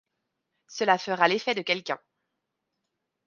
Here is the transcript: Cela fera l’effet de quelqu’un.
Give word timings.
Cela 0.67 0.97
fera 0.97 1.27
l’effet 1.27 1.53
de 1.53 1.61
quelqu’un. 1.61 1.99